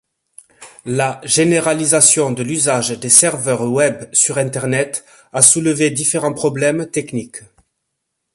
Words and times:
La 0.87 1.21
généralisation 1.25 2.31
de 2.31 2.41
l'usage 2.41 2.89
des 2.99 3.07
serveurs 3.07 3.61
web 3.71 4.11
sur 4.15 4.39
internet 4.39 5.05
a 5.31 5.43
soulevé 5.43 5.91
différents 5.91 6.33
problèmes 6.33 6.89
techniques. 6.89 7.43